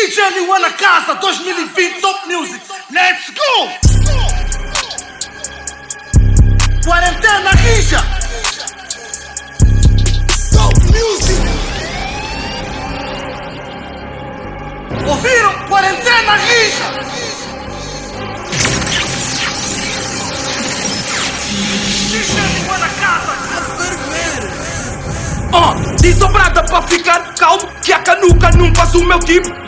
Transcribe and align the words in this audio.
DJ 0.00 0.46
Luana 0.46 0.70
Casa 0.70 1.14
2020 1.16 2.00
Top 2.00 2.28
Music. 2.28 2.62
Let's 2.92 3.30
go! 3.30 3.68
Quarentena 6.84 7.50
Rija. 7.50 7.98
Top 10.52 10.78
Music. 10.86 11.40
Ouviram? 15.04 15.66
Quarentena 15.68 16.36
Rija. 16.36 16.84
DJ 22.12 22.66
Luana 22.66 22.88
Casa. 23.00 23.38
Oh, 25.50 25.74
desobrada 26.00 26.62
pra 26.62 26.82
ficar 26.82 27.34
calmo 27.34 27.66
Que 27.82 27.92
a 27.92 28.00
canuca 28.00 28.50
não 28.50 28.74
faz 28.74 28.94
o 28.94 29.02
meu 29.02 29.18
tipo 29.20 29.48
De 29.48 29.67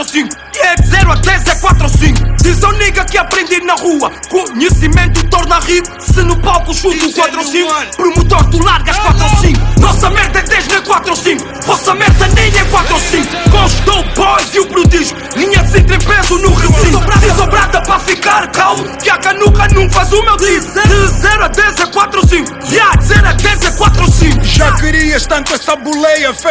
4 0.00 0.02
ou 0.02 0.04
5 0.04 0.36
E 0.54 0.58
é 0.58 0.74
de 0.76 0.88
0 0.88 1.12
a 1.12 1.14
10 1.14 1.46
é 1.46 1.54
4 1.56 1.82
ou 1.82 1.88
5 1.88 2.30
Diz 2.42 2.64
ao 2.64 2.72
nigga 2.72 3.04
que 3.04 3.18
aprendi 3.18 3.60
na 3.60 3.74
rua. 3.74 4.10
Conhecimento 4.30 5.22
torna 5.28 5.58
rico. 5.60 5.88
Se 6.00 6.22
no 6.22 6.36
palco 6.40 6.72
chuto 6.72 7.12
4 7.12 7.38
ou 7.38 7.46
5 7.46 7.96
Promotor 7.96 8.44
tu 8.50 8.64
largas 8.64 8.96
4 8.98 9.22
ou 9.22 9.36
5 9.36 9.80
Nossa 9.80 10.10
merda 10.10 10.38
é 10.38 10.42
10 10.42 10.68
não 10.68 10.76
é 10.76 10.80
4 10.80 11.10
ou 11.10 11.16
5 11.16 11.66
Vossa 11.66 11.94
merda 11.94 12.28
nem 12.28 12.58
é 12.58 12.64
4 12.64 12.94
ou 12.94 13.00
5 13.00 13.26
Com 13.50 13.64
os 13.64 13.74
boys 14.14 14.54
e 14.54 14.60
o 14.60 14.66
prodígio. 14.66 15.16
Linha 15.36 15.62
de 15.62 15.70
cintra 15.70 15.96
em 15.96 15.98
peso 15.98 16.38
no 16.38 16.54
recinto. 16.54 17.00
Desobrada 17.20 17.80
pra 17.82 17.98
ficar 17.98 18.50
calmo 18.52 18.84
Que 18.96 19.10
a 19.10 19.18
canuca 19.18 19.68
não 19.74 19.90
faz 19.90 20.12
o 20.12 20.22
meu 20.22 20.36
tipo 20.36 20.88
De 20.88 21.06
0 21.08 21.44
a 21.44 21.48
10 21.48 21.80
é 21.80 21.86
4 21.86 22.20
ou 22.20 22.26
5 22.28 22.52
E 22.70 22.80
a 22.80 22.90
de 22.96 23.04
0 23.04 23.28
a 23.28 23.32
10 23.32 23.64
é 23.64 23.70
4 23.72 24.02
ou 24.02 24.10
5 24.10 24.44
Já 24.44 24.72
querias 24.72 25.26
tanto 25.26 25.54
essa 25.54 25.76
boleia, 25.76 26.32